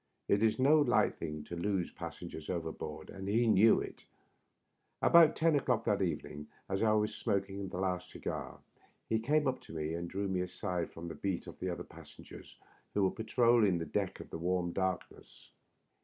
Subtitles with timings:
[0.27, 4.03] It is no light thing to lose passengers overboard, and he knew it.
[4.99, 8.57] About ten o'clock that evening, as I was smoking a last cigar,
[9.09, 11.83] he came up to me and drew me aside from the beat of the other
[11.83, 12.57] passengers
[12.95, 15.51] who were patrolling the deck in the warm darkness.